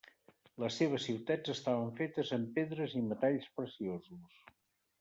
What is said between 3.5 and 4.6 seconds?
preciosos.